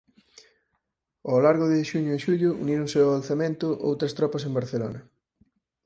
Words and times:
Ao 1.29 1.37
largo 1.45 1.65
de 1.73 1.87
xuño 1.89 2.11
e 2.13 2.21
xullo 2.25 2.49
uníronse 2.63 2.97
ao 3.01 3.15
alzamento 3.17 3.67
outras 3.89 4.15
tropas 4.17 4.43
en 4.47 4.53
Barcelona. 4.59 5.01